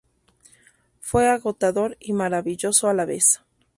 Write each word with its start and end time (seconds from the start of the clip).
Fue 0.99 1.29
agotador 1.29 1.95
y 1.99 2.13
maravilloso 2.13 2.87
a 2.89 2.93
la 2.95 3.05
vez. 3.05 3.39